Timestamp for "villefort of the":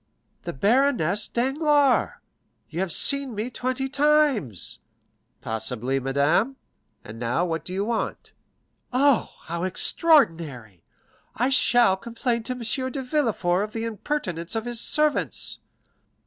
13.03-13.83